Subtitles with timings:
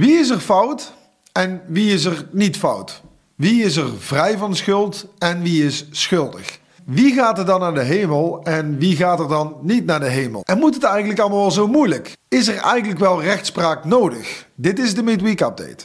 [0.00, 0.92] Wie is er fout
[1.32, 3.02] en wie is er niet fout?
[3.36, 6.60] Wie is er vrij van schuld en wie is schuldig?
[6.84, 10.08] Wie gaat er dan naar de hemel en wie gaat er dan niet naar de
[10.08, 10.42] hemel?
[10.44, 12.16] En moet het eigenlijk allemaal wel zo moeilijk?
[12.28, 14.48] Is er eigenlijk wel rechtspraak nodig?
[14.54, 15.84] Dit is de Midweek Update.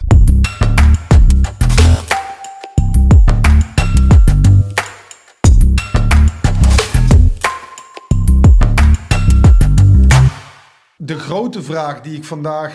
[10.97, 12.73] De grote vraag die ik vandaag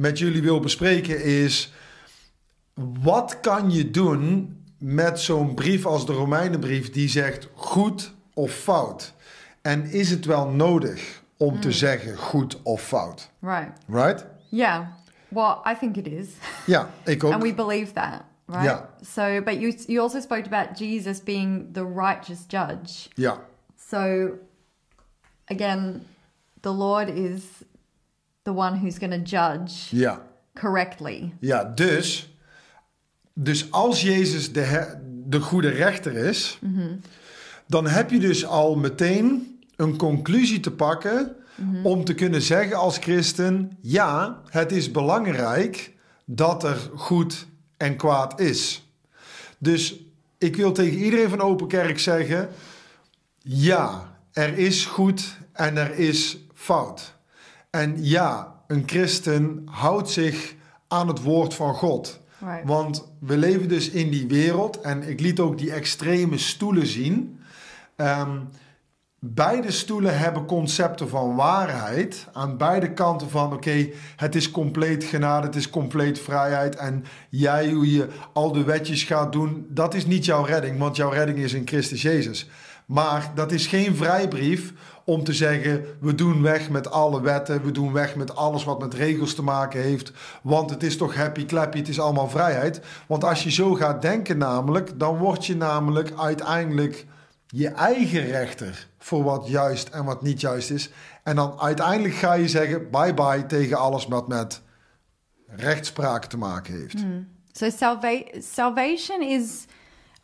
[0.00, 1.72] met jullie wil bespreken is:
[3.02, 9.12] wat kan je doen met zo'n brief als de Romeinenbrief die zegt goed of fout?
[9.62, 13.30] En is het wel nodig om te zeggen goed of fout?
[13.40, 13.70] Right.
[13.86, 14.26] Right?
[14.48, 14.86] Yeah.
[15.28, 16.28] Well, I think it is.
[16.66, 17.32] Ja, ik ook.
[17.32, 18.64] And we believe that, right?
[18.64, 18.80] Yeah.
[19.00, 23.08] So, but you you also spoke about Jesus being the righteous judge.
[23.14, 23.40] Ja,
[23.90, 24.30] So,
[25.46, 26.06] again,
[26.60, 27.42] the Lord is
[28.42, 30.22] the one who's going to judge ja.
[30.54, 31.32] correctly.
[31.40, 32.34] Ja, dus,
[33.34, 34.94] dus als Jezus de, he-
[35.26, 36.58] de goede rechter is,
[37.66, 41.36] dan heb je dus al meteen een conclusie te pakken
[41.82, 45.92] om te kunnen zeggen als christen, ja, het is belangrijk
[46.24, 48.88] dat er goed en kwaad is.
[49.58, 50.00] Dus
[50.38, 52.48] ik wil tegen iedereen van Open Kerk zeggen,
[53.42, 57.14] ja, er is goed en er is fout.
[57.70, 60.54] En ja, een christen houdt zich
[60.88, 62.20] aan het woord van God.
[62.38, 62.60] Right.
[62.64, 67.40] Want we leven dus in die wereld en ik liet ook die extreme stoelen zien.
[67.96, 68.38] Ehm,
[69.18, 72.26] beide stoelen hebben concepten van waarheid.
[72.32, 76.76] Aan beide kanten van, oké, het is compleet genade, het is compleet vrijheid.
[76.76, 80.96] En jij, hoe je al de wetjes gaat doen, dat is niet jouw redding, want
[80.96, 82.48] jouw redding is in Christus Jezus.
[82.90, 84.72] Maar dat is geen vrijbrief
[85.04, 88.80] om te zeggen: we doen weg met alle wetten, we doen weg met alles wat
[88.80, 92.80] met regels te maken heeft, want het is toch happy clappy, het is allemaal vrijheid.
[93.06, 97.06] Want als je zo gaat denken, namelijk, dan word je namelijk uiteindelijk
[97.46, 100.90] je eigen rechter voor wat juist en wat niet juist is.
[101.22, 104.62] En dan uiteindelijk ga je zeggen: bye bye tegen alles wat met
[105.46, 107.04] rechtspraak te maken heeft.
[107.52, 109.64] So salva- salvation is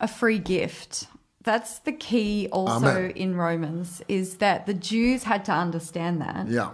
[0.01, 1.07] a free gift.
[1.47, 3.11] That's the key also Amen.
[3.11, 6.49] in Romans is that the Jews had to understand that.
[6.49, 6.71] Ja,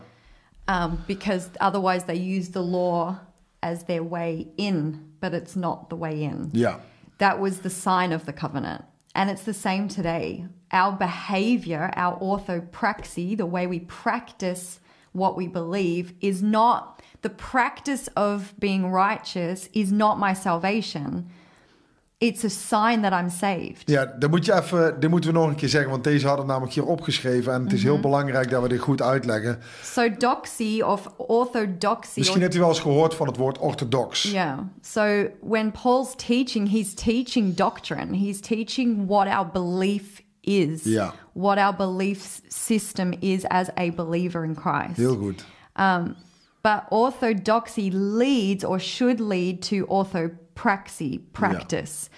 [0.68, 3.20] um, because otherwise they use the law
[3.62, 6.50] as their way in, but it's not the way in.
[6.54, 6.80] ja,
[7.20, 8.84] That was the sign of the covenant.
[9.14, 10.48] And it's the same today.
[10.72, 14.80] Our behavior, our orthopraxy, the way we practice
[15.12, 21.30] what we believe, is not the practice of being righteous, is not my salvation.
[22.24, 23.82] It's a sign that I'm saved.
[23.86, 26.46] Ja, dat moet je even, dit moeten we nog een keer zeggen, want deze hadden
[26.46, 27.54] namelijk hier opgeschreven.
[27.54, 29.60] En het is heel belangrijk dat we dit goed uitleggen.
[29.82, 32.20] So, doxy of orthodoxy.
[32.20, 34.24] Misschien hebt u wel eens gehoord van het woord orthodox.
[34.24, 34.60] Yeah.
[34.82, 38.18] So when Paul's teaching, he's teaching doctrine.
[38.18, 40.84] He's teaching what our belief is.
[40.84, 41.12] Yeah.
[41.34, 44.98] What our belief system is as a believer in Christ.
[44.98, 45.46] Heel goed.
[46.62, 49.86] But orthodoxy leads or should lead to
[50.56, 52.10] orthopraxy, practice.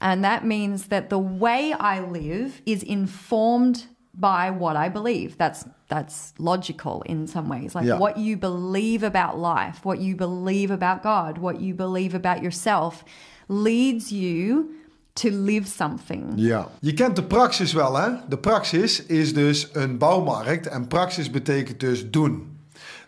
[0.00, 5.36] And that means that the way I live is informed by what I believe.
[5.38, 7.74] That's that's logical in some ways.
[7.74, 7.98] Like Yeah.
[7.98, 13.04] what you believe about life, what you believe about God, what you believe about yourself
[13.48, 14.70] leads you
[15.14, 16.32] to live something.
[16.36, 16.68] Ja.
[16.80, 18.10] Je kent de praxis wel, hè?
[18.28, 20.66] De praxis is dus een bouwmarkt.
[20.66, 22.58] En praxis betekent dus doen.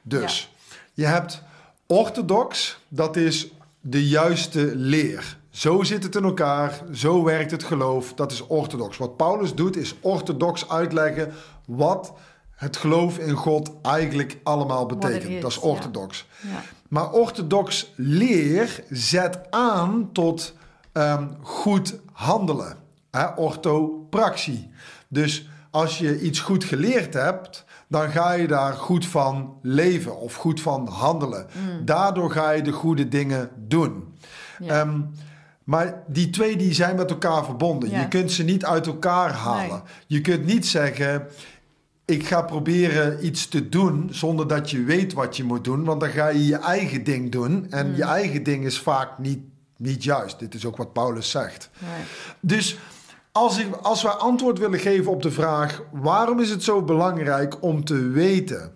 [0.02, 0.50] Dus
[0.92, 1.42] je hebt
[1.86, 3.50] orthodox, dat is
[3.86, 5.38] de juiste leer.
[5.50, 8.96] Zo zit het in elkaar, zo werkt het geloof, dat is orthodox.
[8.96, 11.32] Wat Paulus doet is orthodox uitleggen
[11.66, 12.12] wat
[12.50, 15.30] het geloof in God eigenlijk allemaal betekent.
[15.30, 16.26] is, dat is orthodox.
[16.42, 16.62] Ja.
[16.88, 20.54] Maar orthodox leer zet aan tot
[20.92, 22.76] ehm, goed handelen.
[23.10, 23.26] Hè?
[23.36, 24.70] Orthopraxie.
[25.08, 30.34] Dus als je iets goed geleerd hebt, dan ga je daar goed van leven of
[30.34, 31.46] goed van handelen.
[31.84, 34.14] Daardoor ga je de goede dingen doen.
[34.58, 34.80] Ja.
[34.80, 35.00] Ehm,
[35.64, 37.90] maar die twee die zijn met elkaar verbonden.
[37.90, 38.00] Ja.
[38.00, 39.68] Je kunt ze niet uit elkaar halen.
[39.68, 39.80] Nee.
[40.06, 41.26] Je kunt niet zeggen,
[42.04, 45.84] ik ga proberen iets te doen zonder dat je weet wat je moet doen.
[45.84, 47.70] Want dan ga je je eigen ding doen.
[47.70, 49.40] En je eigen ding is vaak niet,
[49.76, 50.38] niet juist.
[50.38, 51.70] Dit is ook wat Paulus zegt.
[52.40, 52.78] Dus
[53.36, 55.82] als, ik, als wij antwoord willen geven op de vraag...
[55.92, 58.74] waarom is het zo belangrijk om te weten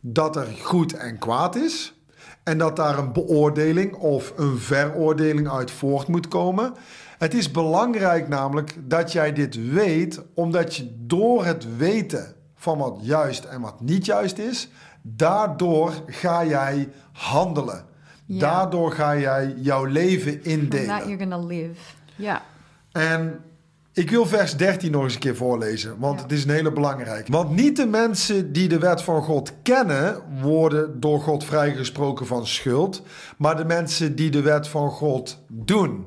[0.00, 1.94] dat er goed en kwaad is...
[2.42, 6.74] en dat daar een beoordeling of een veroordeling uit voort moet komen...
[7.18, 10.22] Het is belangrijk namelijk dat jij dit weet...
[10.34, 14.68] omdat je door het weten van wat juist en wat niet juist is...
[15.02, 17.84] daardoor ga jij handelen.
[18.26, 18.38] Ja.
[18.38, 21.08] Daardoor ga jij jouw leven From that indelen.
[21.08, 21.80] you're live.
[22.16, 22.40] Yeah.
[22.92, 23.40] En
[23.92, 26.22] ik wil vers 13 nog eens een keer voorlezen, want Ja.
[26.22, 27.32] het is een hele belangrijke.
[27.32, 32.46] Want niet de mensen die de wet van God kennen, worden door God vrijgesproken van
[32.46, 33.02] schuld,
[33.36, 36.06] maar de mensen die de wet van God doen.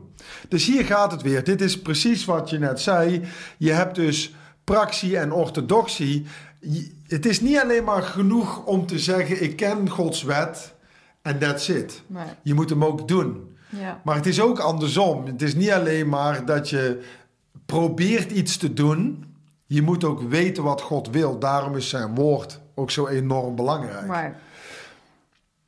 [0.50, 1.44] Dus hier gaat het weer.
[1.44, 3.22] Dit is precies wat je net zei.
[3.58, 6.26] Je hebt dus praxie en orthodoxie.
[7.08, 10.74] Het is niet alleen maar genoeg om te zeggen: ik ken Gods wet
[11.22, 12.02] en that's it.
[12.14, 12.36] Right.
[12.42, 13.58] Je moet hem ook doen.
[13.70, 13.94] Yeah.
[14.04, 15.26] Maar het is ook andersom.
[15.26, 17.02] Het is niet alleen maar dat je
[17.66, 19.26] probeert iets te doen.
[19.66, 21.40] Je moet ook weten wat God wil.
[21.40, 24.06] Daarom is zijn woord ook zo enorm belangrijk.
[24.06, 24.36] Right.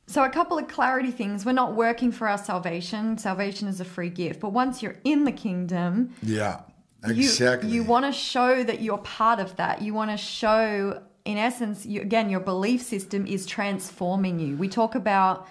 [0.06, 1.44] So, a couple of clarity things.
[1.44, 3.18] We're not working for our salvation.
[3.18, 4.40] Salvation is a free gift.
[4.40, 6.60] But once you're in the kingdom, yeah,
[7.06, 7.70] you, exactly.
[7.70, 9.82] you want to show that you're part of that.
[9.82, 14.56] You want to show, in essence, you, again, your belief system is transforming you.
[14.56, 15.46] We talk about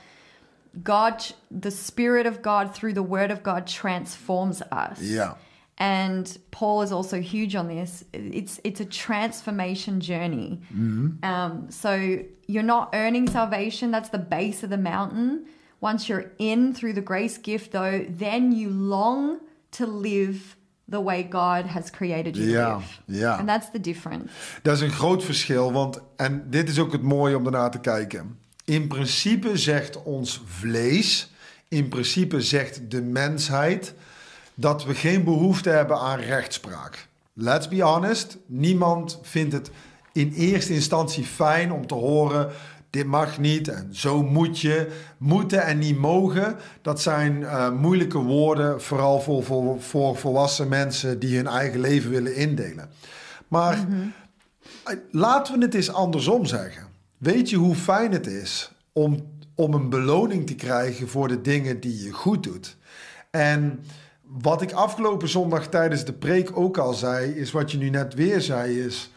[0.84, 5.00] God, the Spirit of God through the Word of God transforms us.
[5.02, 5.38] Ja,
[5.78, 8.04] and Paul is also huge on this.
[8.14, 10.60] It's it's a transformation journey.
[11.24, 13.92] Um, so you're not earning salvation.
[13.92, 15.46] That's the base of the mountain.
[15.80, 19.40] Once you're in through the grace gift, though, then you long
[19.72, 20.56] to live
[20.90, 23.02] the way God has created you to Ja, live.
[23.06, 23.38] ja.
[23.38, 24.32] And that's the difference.
[24.62, 25.72] dat is een groot verschil.
[25.72, 28.38] Want, en dit is ook het mooie om ernaar te kijken.
[28.66, 31.32] In principe zegt ons vlees,
[31.68, 33.94] in principe zegt de mensheid,
[34.60, 37.08] dat we geen behoefte hebben aan rechtspraak.
[37.34, 39.72] Let's be honest, niemand vindt het
[40.12, 42.52] in eerste instantie fijn om te horen.
[42.90, 44.92] Dit mag niet en zo moet je.
[45.18, 51.20] Moeten en niet mogen, dat zijn eh, moeilijke woorden, vooral voor, voor, voor volwassen mensen
[51.20, 52.90] die hun eigen leven willen indelen.
[53.48, 53.88] Maar
[54.84, 56.84] eh, laten we het eens andersom zeggen.
[57.18, 61.80] Weet je hoe fijn het is om, om een beloning te krijgen voor de dingen
[61.80, 62.78] die je goed doet?
[63.32, 63.80] En
[64.28, 68.14] wat ik afgelopen zondag tijdens de preek ook al zei, is wat je nu net
[68.14, 69.12] weer zei, is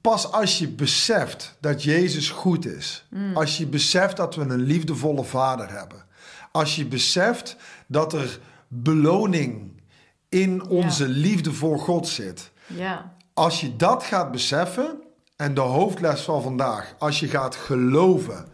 [0.00, 5.24] pas als je beseft dat Jezus goed is, als je beseft dat we een liefdevolle
[5.24, 6.04] Vader hebben,
[6.52, 7.56] als je beseft
[7.86, 9.80] dat er beloning
[10.28, 12.98] in onze liefde voor God zit, Yeah.
[13.34, 15.02] als je dat gaat beseffen,
[15.36, 18.48] en de hoofdles van vandaag, als je gaat geloven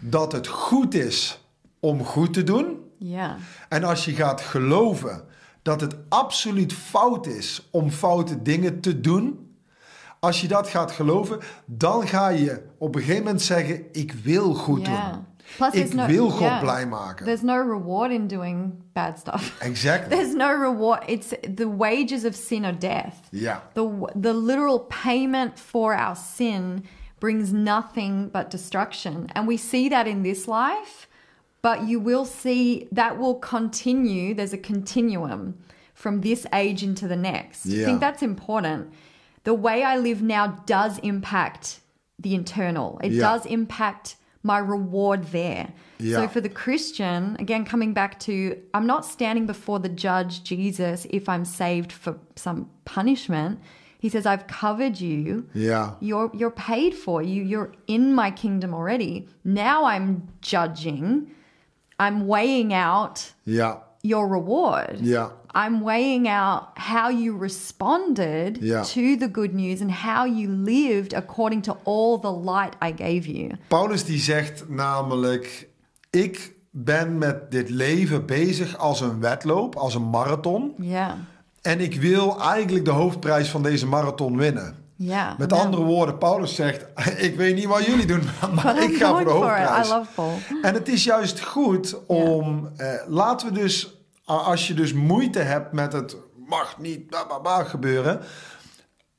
[0.00, 1.40] dat het goed is
[1.80, 3.32] om goed te doen, Yeah.
[3.68, 5.24] en als je gaat geloven
[5.62, 9.54] dat het absoluut fout is om foute dingen te doen,
[10.20, 14.54] als je dat gaat geloven, dan ga je op een gegeven moment zeggen: Ik wil
[14.54, 15.12] goed Yeah.
[15.12, 15.24] doen.
[15.56, 16.60] Plus, Ik no, wil God yeah.
[16.60, 17.24] blij maken.
[17.24, 19.54] There's no reward in doing bad stuff.
[19.60, 20.08] Exactly.
[20.16, 21.02] There's no reward.
[21.06, 23.14] It's the wages of sin are death.
[23.30, 23.62] Ja.
[23.72, 26.84] The the literal payment for our sin
[27.18, 29.24] brings nothing but destruction.
[29.32, 31.05] And we see that in this life,
[31.66, 34.34] but you will see that will continue.
[34.38, 35.40] There's a continuum
[35.94, 37.66] from this age into the next.
[37.66, 38.82] I think that's important.
[39.42, 40.44] The way I live now
[40.76, 41.80] does impact
[42.24, 42.90] the internal.
[43.02, 43.22] It Yeah.
[43.28, 44.06] does impact
[44.44, 45.64] my reward there.
[45.98, 46.16] Yeah.
[46.18, 48.32] So for the Christian, again, coming back to,
[48.76, 53.58] I'm not standing before the judge, Jesus, if I'm saved for some punishment.
[53.98, 55.48] He says, I've covered you.
[55.52, 55.94] Ja.
[56.08, 57.16] You're, you're paid for.
[57.22, 59.26] You, you're in my kingdom already.
[59.42, 61.32] Now I'm judging.
[62.02, 63.34] I'm weighing out
[64.00, 64.98] your reward.
[65.00, 65.32] Ja.
[65.54, 68.82] I'm weighing out how you responded Yeah.
[68.82, 73.26] to the good news and how you lived according to all the light I gave
[73.32, 73.50] you.
[73.68, 75.68] Paulus die zegt namelijk:
[76.10, 80.74] Ik ben met dit leven bezig als een wedloop, als een marathon.
[80.78, 81.12] Yeah.
[81.62, 84.74] En ik wil eigenlijk de hoofdprijs van deze marathon winnen.
[84.96, 85.38] Yeah.
[85.38, 86.86] Met andere woorden, Paulus zegt:
[87.26, 88.22] Ik weet niet wat jullie doen,
[88.62, 89.88] maar ik ga voor de hoofdprijs.
[89.88, 90.38] I love Paul.
[90.62, 95.72] En het is juist goed om, eh, laten we dus, als je dus moeite hebt
[95.72, 98.20] met het mag niet bla, bla, bla gebeuren,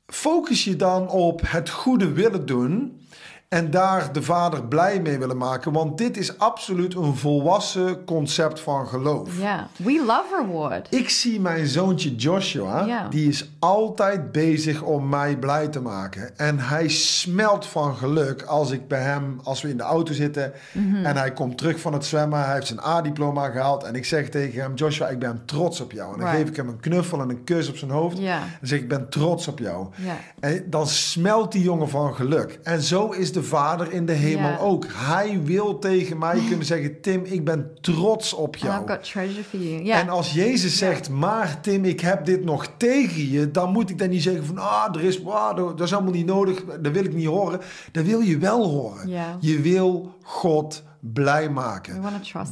[0.05, 3.01] focus je dan op het goede willen doen
[3.49, 5.71] en daar de vader blij mee willen maken.
[5.71, 9.37] Want dit is absoluut een volwassen concept van geloof.
[9.39, 9.59] Yeah.
[9.77, 10.87] We love reward.
[10.93, 13.07] Ik zie mijn zoontje Joshua, Ja.
[13.09, 16.37] die is altijd bezig om mij blij te maken.
[16.37, 20.51] En hij smelt van geluk als ik bij hem, als we in de auto zitten
[20.73, 21.05] Mhm.
[21.05, 22.43] en hij komt terug van het zwemmen.
[22.43, 25.91] Hij heeft zijn A-diploma gehaald en ik zeg tegen hem, Joshua, ik ben trots op
[25.91, 26.13] jou.
[26.13, 26.41] En dan Right.
[26.41, 28.17] geef ik hem een knuffel en een kus op zijn hoofd.
[28.17, 28.39] Ja.
[28.61, 29.87] En zeg ik, ben trots op jou.
[29.95, 30.15] Ja.
[30.39, 32.59] En dan smelt die jongen van geluk.
[32.63, 34.85] En zo is de vader in de hemel ook.
[34.93, 38.81] Hij wil tegen mij kunnen zeggen, Tim, ik ben trots op And jou.
[38.81, 39.83] I've got treasure for you.
[39.83, 39.99] Yeah.
[39.99, 43.99] En als Jezus zegt, maar Tim, ik heb dit nog tegen je, dan moet ik
[43.99, 47.03] dan niet zeggen van, ah, er is, ah, dat, is allemaal niet nodig, dat wil
[47.03, 47.59] ik niet horen.
[47.91, 49.09] Dat wil je wel horen.
[49.39, 52.01] Je wil God blij maken.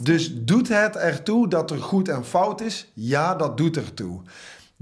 [0.01, 2.91] Dus doet het ertoe dat er goed en fout is?
[2.93, 4.21] Ja, dat doet ertoe.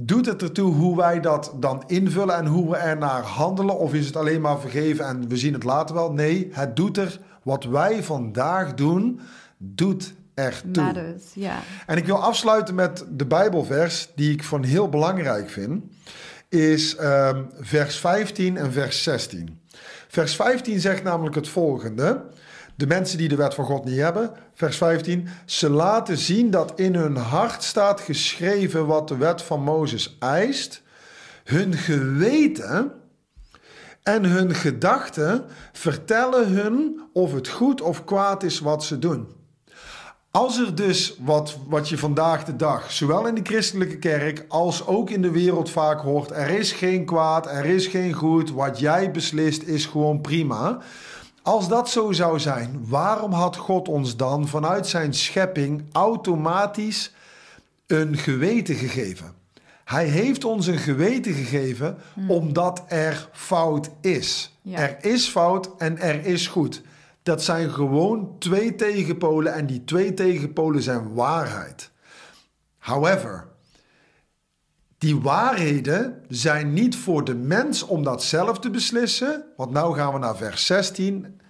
[0.05, 3.77] Doet het ertoe hoe wij dat dan invullen en hoe we ernaar handelen?
[3.77, 6.11] Of is het alleen maar vergeven en we zien het later wel?
[6.11, 7.19] Nee, het doet er.
[7.43, 9.19] Wat wij vandaag doen,
[9.57, 10.83] doet ertoe.
[10.83, 11.23] Matters.
[11.33, 11.57] Yeah.
[11.85, 15.83] En ik wil afsluiten met de Bijbelvers die ik van heel belangrijk vind.
[16.49, 19.59] Is ehm, vers 15 en vers 16.
[20.07, 22.21] Vers 15 zegt namelijk het volgende.
[22.75, 25.27] De mensen die de wet van God niet hebben, vers 15.
[25.45, 30.81] Ze laten zien dat in hun hart staat geschreven wat de wet van Mozes eist.
[31.43, 32.91] Hun geweten
[34.03, 39.27] en hun gedachten vertellen hun of het goed of kwaad is wat ze doen.
[40.31, 44.87] Als er dus wat, wat je vandaag de dag, zowel in de christelijke kerk als
[44.87, 48.79] ook in de wereld vaak hoort, er is geen kwaad, er is geen goed, wat
[48.79, 50.79] jij beslist is gewoon prima.
[51.43, 57.13] Als dat zo zou zijn, waarom had God ons dan vanuit zijn schepping automatisch
[57.87, 59.33] een geweten gegeven?
[59.85, 61.97] Hij heeft ons een geweten gegeven
[62.27, 64.57] omdat er fout is.
[64.61, 64.77] Ja.
[64.79, 66.81] Er is fout en er is goed.
[67.23, 71.91] Dat zijn gewoon twee tegenpolen en die twee tegenpolen zijn waarheid.
[72.77, 73.47] However,
[75.03, 79.43] die waarheden zijn niet voor de mens om dat zelf te beslissen.
[79.57, 81.41] Want nou gaan we naar vers 16.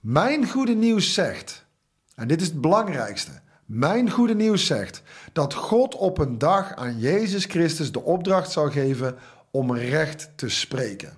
[0.00, 1.64] Mijn goede nieuws zegt,
[2.14, 3.30] en dit is het belangrijkste.
[3.64, 8.70] Mijn goede nieuws zegt dat God op een dag aan Jezus Christus de opdracht zal
[8.70, 9.16] geven
[9.50, 11.16] om recht te spreken.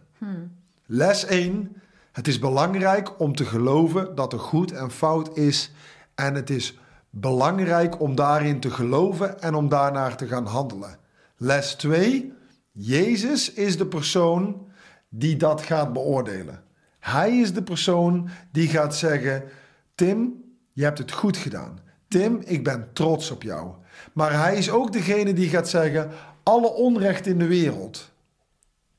[0.86, 1.82] Les 1.
[2.12, 5.72] Het is belangrijk om te geloven dat er goed en fout is.
[6.14, 6.78] En het is
[7.10, 11.04] belangrijk om daarin te geloven en om daarnaar te gaan handelen.
[11.36, 12.32] Les 2.
[12.72, 14.66] Jezus is de persoon
[15.08, 16.62] die dat gaat beoordelen.
[16.98, 19.42] Hij is de persoon die gaat zeggen:
[19.94, 21.78] Tim, je hebt het goed gedaan.
[22.08, 23.74] Tim, ik ben trots op jou.
[24.12, 26.10] Maar hij is ook degene die gaat zeggen:
[26.42, 28.10] alle onrecht in de wereld.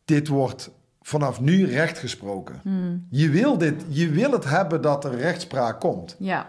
[0.05, 2.61] Dit wordt vanaf nu recht gesproken.
[3.09, 6.15] Je, wil dit, je wil het hebben dat er rechtspraak komt.
[6.19, 6.45] Yeah.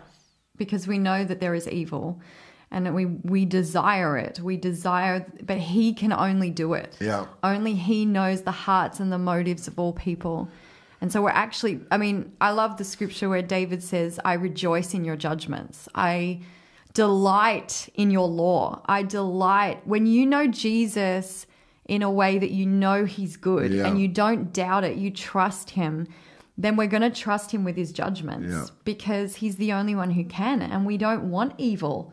[0.52, 2.16] Because we know that there is evil
[2.71, 4.41] and we, we desire it.
[4.41, 6.97] We desire, but He can only do it.
[7.01, 7.27] Ja.
[7.43, 10.49] Only He knows the hearts and the motives of all people.
[11.01, 14.95] And so we're actually, I mean, I love the scripture where David says, I rejoice
[14.95, 15.89] in your judgments.
[15.95, 16.41] I
[16.95, 18.83] delight in your law.
[18.87, 21.47] I delight when you know Jesus
[21.87, 23.87] in a way that you know he's good Yeah.
[23.87, 26.09] and you don't doubt it, you trust him,
[26.59, 28.67] then we're going to trust him with his judgments Yeah.
[28.85, 30.61] because he's the only one who can.
[30.61, 32.13] And we don't want evil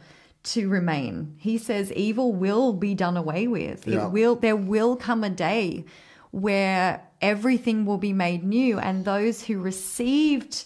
[0.54, 1.36] to remain.
[1.38, 3.88] He says evil will be done away with.
[3.88, 4.06] Yeah.
[4.06, 5.86] It will there will come a day
[6.32, 10.66] where everything will be made new and those who received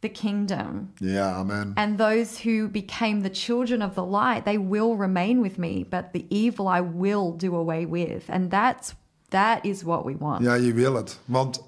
[0.00, 1.74] the kingdom Ja, amen.
[1.76, 6.12] and those who became the children of the light they will remain with me but
[6.12, 8.94] the evil I will do away with and that's
[9.30, 10.44] that is what we want.
[10.44, 11.18] Ja, je wil het.
[11.24, 11.66] Want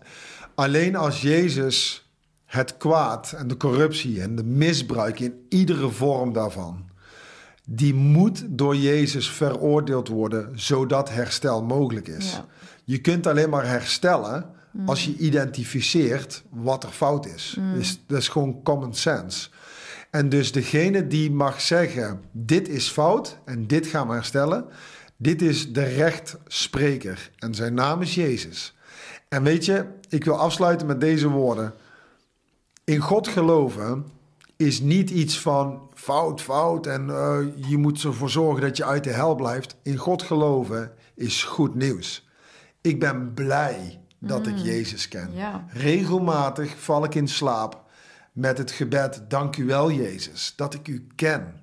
[0.55, 2.09] alleen als Jezus
[2.45, 6.85] het kwaad en de corruptie en de misbruik in iedere vorm daarvan,
[7.73, 12.33] die moet door Jezus veroordeeld worden, zodat herstel mogelijk is.
[12.33, 12.47] Ja.
[12.85, 14.51] Je kunt alleen maar herstellen
[14.87, 17.59] als je identificeert wat er fout is.
[17.79, 18.01] is.
[18.07, 19.49] Dat is gewoon common sense.
[20.11, 24.65] En dus degene die mag zeggen: dit is fout en dit gaan we herstellen.
[25.17, 28.77] Dit is de rechtspreker en zijn naam is Jezus.
[29.29, 31.73] En weet je, ik wil afsluiten met deze woorden.
[32.85, 34.05] In God geloven
[34.61, 37.39] is niet iets van fout, fout en eh,
[37.69, 39.77] je moet ervoor zorgen dat je uit de hel blijft.
[39.83, 42.29] In God geloven is goed nieuws.
[42.81, 45.31] Ik ben blij dat ik Jezus ken.
[45.33, 45.65] Ja.
[45.69, 47.83] Regelmatig val ik in slaap
[48.33, 51.55] met het gebed: Dank u wel, Jezus, dat ik u ken.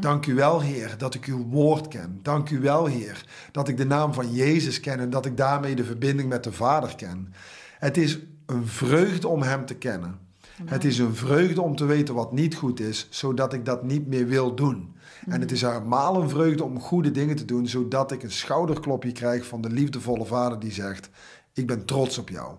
[0.00, 2.20] Dank u wel, Heer, dat ik uw woord ken.
[2.22, 5.74] Dank u wel, Heer, dat ik de naam van Jezus ken en dat ik daarmee
[5.74, 7.34] de verbinding met de Vader ken.
[7.78, 10.30] Het is een vreugde om Hem te kennen.
[10.64, 14.06] Het is een vreugde om te weten wat niet goed is, zodat ik dat niet
[14.06, 14.94] meer wil doen.
[15.28, 19.12] En het is helemaal een vreugde om goede dingen te doen, zodat ik een schouderklopje
[19.12, 21.10] krijg van de liefdevolle Vader die zegt:
[21.52, 22.54] Ik ben trots op jou.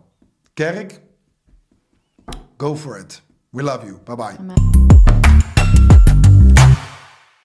[0.53, 1.01] Kerk,
[2.57, 3.21] go for it.
[3.49, 3.97] We love you.
[4.03, 4.37] Bye bye.
[4.37, 5.22] Amen.